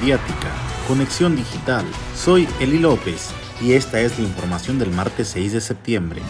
Mediática, 0.00 0.48
Conexión 0.88 1.36
Digital. 1.36 1.84
Soy 2.16 2.48
Eli 2.58 2.78
López 2.78 3.32
y 3.60 3.72
esta 3.72 4.00
es 4.00 4.18
la 4.18 4.24
información 4.24 4.78
del 4.78 4.90
martes 4.90 5.28
6 5.28 5.52
de 5.52 5.60
septiembre. 5.60 6.22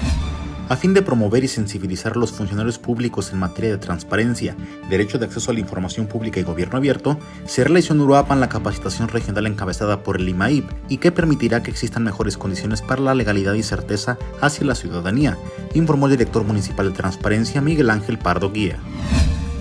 A 0.68 0.76
fin 0.76 0.92
de 0.92 1.02
promover 1.02 1.44
y 1.44 1.48
sensibilizar 1.48 2.12
a 2.12 2.18
los 2.18 2.32
funcionarios 2.32 2.78
públicos 2.78 3.32
en 3.32 3.38
materia 3.38 3.70
de 3.70 3.78
transparencia, 3.78 4.56
derecho 4.88 5.18
de 5.18 5.26
acceso 5.26 5.52
a 5.52 5.54
la 5.54 5.60
información 5.60 6.08
pública 6.08 6.40
y 6.40 6.42
gobierno 6.42 6.78
abierto, 6.78 7.16
se 7.46 7.62
realizó 7.62 7.94
en 7.94 8.00
Uruapan 8.00 8.40
la 8.40 8.48
capacitación 8.48 9.08
regional 9.08 9.46
encabezada 9.46 10.02
por 10.02 10.16
el 10.16 10.28
IMAIP 10.28 10.68
y 10.88 10.96
que 10.96 11.12
permitirá 11.12 11.62
que 11.62 11.70
existan 11.70 12.02
mejores 12.02 12.36
condiciones 12.36 12.82
para 12.82 13.02
la 13.02 13.14
legalidad 13.14 13.54
y 13.54 13.62
certeza 13.62 14.18
hacia 14.40 14.66
la 14.66 14.74
ciudadanía, 14.74 15.38
informó 15.74 16.06
el 16.06 16.12
director 16.12 16.42
municipal 16.42 16.88
de 16.88 16.96
transparencia 16.96 17.60
Miguel 17.60 17.90
Ángel 17.90 18.18
Pardo 18.18 18.50
Guía. 18.50 18.80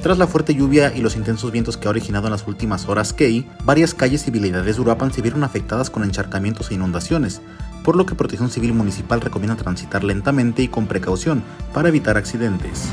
Tras 0.02 0.18
la 0.18 0.28
fuerte 0.28 0.56
lluvia 0.56 0.96
y 0.96 1.02
los 1.02 1.18
intensos 1.18 1.52
vientos 1.52 1.76
que 1.76 1.88
ha 1.88 1.90
originado 1.90 2.28
en 2.28 2.32
las 2.32 2.48
últimas 2.48 2.88
horas 2.88 3.12
Key, 3.12 3.46
varias 3.66 3.94
calles 3.94 4.26
y 4.26 4.32
vialidades 4.32 4.78
de 4.78 4.82
Uruapan 4.82 5.12
se 5.12 5.22
vieron 5.22 5.44
afectadas 5.44 5.90
con 5.90 6.06
encharcamientos 6.06 6.72
e 6.72 6.76
inundaciones, 6.76 7.42
por 7.84 7.98
lo 7.98 8.06
que 8.06 8.16
Protección 8.16 8.50
Civil 8.50 8.74
Municipal 8.74 9.20
recomienda 9.20 9.58
transitar 9.58 10.06
lentamente 10.06 10.64
y 10.64 10.70
con 10.70 10.88
precaución 10.88 11.44
para 11.74 11.90
evitar 11.90 12.16
accidentes. 12.16 12.88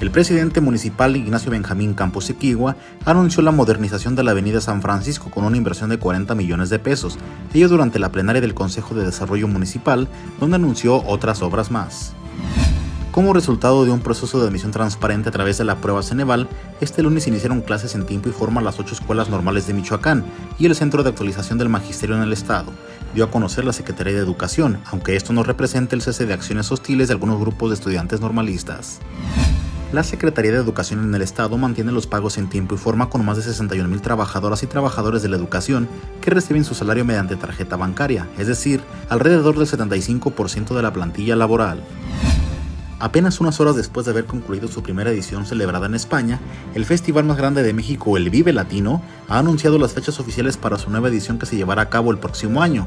El 0.00 0.10
presidente 0.10 0.62
municipal 0.62 1.14
Ignacio 1.14 1.50
Benjamín 1.50 1.92
Campos 1.92 2.30
Equigua 2.30 2.74
anunció 3.04 3.42
la 3.42 3.50
modernización 3.50 4.16
de 4.16 4.24
la 4.24 4.30
avenida 4.30 4.62
San 4.62 4.80
Francisco 4.80 5.30
con 5.30 5.44
una 5.44 5.58
inversión 5.58 5.90
de 5.90 5.98
40 5.98 6.34
millones 6.34 6.70
de 6.70 6.78
pesos, 6.78 7.18
ello 7.52 7.68
durante 7.68 7.98
la 7.98 8.10
plenaria 8.10 8.40
del 8.40 8.54
Consejo 8.54 8.94
de 8.94 9.04
Desarrollo 9.04 9.46
Municipal, 9.46 10.08
donde 10.40 10.56
anunció 10.56 11.04
otras 11.06 11.42
obras 11.42 11.70
más. 11.70 12.14
Como 13.10 13.32
resultado 13.32 13.84
de 13.84 13.90
un 13.90 14.00
proceso 14.00 14.40
de 14.40 14.46
admisión 14.46 14.70
transparente 14.70 15.30
a 15.30 15.32
través 15.32 15.58
de 15.58 15.64
la 15.64 15.80
prueba 15.80 16.00
Ceneval, 16.00 16.48
este 16.80 17.02
lunes 17.02 17.26
iniciaron 17.26 17.60
clases 17.60 17.96
en 17.96 18.06
tiempo 18.06 18.28
y 18.28 18.32
forma 18.32 18.60
las 18.60 18.78
ocho 18.78 18.94
escuelas 18.94 19.28
normales 19.28 19.66
de 19.66 19.74
Michoacán 19.74 20.24
y 20.60 20.66
el 20.66 20.76
Centro 20.76 21.02
de 21.02 21.08
Actualización 21.08 21.58
del 21.58 21.68
Magisterio 21.68 22.14
en 22.14 22.22
el 22.22 22.32
Estado. 22.32 22.72
Dio 23.12 23.24
a 23.24 23.30
conocer 23.32 23.64
la 23.64 23.72
Secretaría 23.72 24.12
de 24.12 24.20
Educación, 24.20 24.78
aunque 24.84 25.16
esto 25.16 25.32
no 25.32 25.42
representa 25.42 25.96
el 25.96 26.02
cese 26.02 26.24
de 26.24 26.34
acciones 26.34 26.70
hostiles 26.70 27.08
de 27.08 27.14
algunos 27.14 27.40
grupos 27.40 27.70
de 27.70 27.74
estudiantes 27.74 28.20
normalistas. 28.20 29.00
La 29.92 30.04
Secretaría 30.04 30.52
de 30.52 30.58
Educación 30.58 31.02
en 31.02 31.12
el 31.12 31.22
Estado 31.22 31.58
mantiene 31.58 31.90
los 31.90 32.06
pagos 32.06 32.38
en 32.38 32.48
tiempo 32.48 32.76
y 32.76 32.78
forma 32.78 33.10
con 33.10 33.24
más 33.24 33.36
de 33.36 33.42
61 33.42 33.88
mil 33.88 34.00
trabajadoras 34.02 34.62
y 34.62 34.68
trabajadores 34.68 35.22
de 35.22 35.30
la 35.30 35.36
educación 35.36 35.88
que 36.20 36.30
reciben 36.30 36.62
su 36.62 36.76
salario 36.76 37.04
mediante 37.04 37.34
tarjeta 37.34 37.74
bancaria, 37.74 38.28
es 38.38 38.46
decir, 38.46 38.80
alrededor 39.08 39.58
del 39.58 39.66
75% 39.66 40.76
de 40.76 40.82
la 40.82 40.92
plantilla 40.92 41.34
laboral. 41.34 41.82
Apenas 43.00 43.40
unas 43.40 43.58
horas 43.60 43.76
después 43.76 44.04
de 44.04 44.12
haber 44.12 44.26
concluido 44.26 44.68
su 44.68 44.82
primera 44.82 45.10
edición 45.10 45.46
celebrada 45.46 45.86
en 45.86 45.94
España, 45.94 46.38
el 46.74 46.84
festival 46.84 47.24
más 47.24 47.38
grande 47.38 47.62
de 47.62 47.72
México, 47.72 48.18
el 48.18 48.28
Vive 48.28 48.52
Latino, 48.52 49.00
ha 49.26 49.38
anunciado 49.38 49.78
las 49.78 49.94
fechas 49.94 50.20
oficiales 50.20 50.58
para 50.58 50.78
su 50.78 50.90
nueva 50.90 51.08
edición 51.08 51.38
que 51.38 51.46
se 51.46 51.56
llevará 51.56 51.80
a 51.80 51.88
cabo 51.88 52.10
el 52.10 52.18
próximo 52.18 52.62
año. 52.62 52.86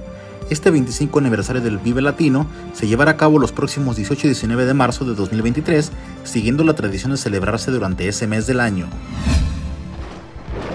Este 0.51 0.69
25 0.69 1.17
aniversario 1.17 1.63
del 1.63 1.79
Vive 1.79 2.03
Latino 2.03 2.45
se 2.73 2.85
llevará 2.87 3.11
a 3.11 3.17
cabo 3.17 3.39
los 3.39 3.51
próximos 3.51 3.95
18 3.95 4.27
y 4.27 4.29
19 4.29 4.65
de 4.65 4.73
marzo 4.75 5.03
de 5.03 5.15
2023, 5.15 5.91
siguiendo 6.23 6.63
la 6.63 6.75
tradición 6.75 7.11
de 7.11 7.17
celebrarse 7.17 7.71
durante 7.71 8.07
ese 8.07 8.27
mes 8.27 8.45
del 8.45 8.59
año. 8.59 8.85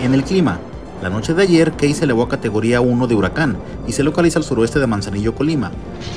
En 0.02 0.14
el 0.14 0.24
clima, 0.24 0.58
la 1.02 1.10
noche 1.10 1.32
de 1.32 1.42
ayer, 1.42 1.72
Key 1.72 1.94
se 1.94 2.04
elevó 2.04 2.24
a 2.24 2.28
categoría 2.28 2.80
1 2.80 3.06
de 3.06 3.14
huracán 3.14 3.56
y 3.86 3.92
se 3.92 4.02
localiza 4.02 4.40
al 4.40 4.44
suroeste 4.44 4.80
de 4.80 4.86
Manzanillo, 4.88 5.34
Colima. 5.34 5.70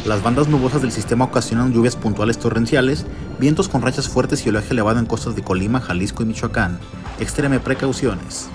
Las 0.06 0.24
bandas 0.24 0.48
nubosas 0.48 0.82
del 0.82 0.92
sistema 0.92 1.26
ocasionan 1.26 1.72
lluvias 1.72 1.96
puntuales 1.96 2.40
torrenciales, 2.40 3.06
vientos 3.40 3.70
con 3.70 3.84
rachas 3.84 4.10
fuertes 4.10 4.44
y 4.46 4.50
oleaje 4.50 4.74
elevado 4.74 5.00
en 5.00 5.06
costas 5.06 5.36
de 5.36 5.44
Colima, 5.44 5.82
Jalisco 5.82 6.24
y 6.24 6.26
Michoacán. 6.26 6.80
Extreme 7.20 7.60
precauciones. 7.60 8.50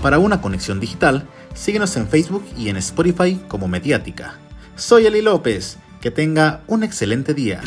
Para 0.00 0.18
una 0.18 0.40
conexión 0.40 0.80
digital, 0.80 1.26
síguenos 1.54 1.94
en 1.96 2.08
Facebook 2.08 2.44
y 2.56 2.70
en 2.70 2.78
Spotify 2.78 3.38
como 3.46 3.68
Mediática. 3.68 4.34
Soy 4.76 5.06
Eli 5.06 5.20
López. 5.20 5.78
Que 6.00 6.10
tenga 6.10 6.60
un 6.68 6.84
excelente 6.84 7.34
día. 7.34 7.60